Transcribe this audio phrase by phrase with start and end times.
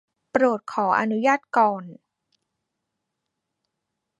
[0.31, 1.83] โปรดขออนุญาตก่อน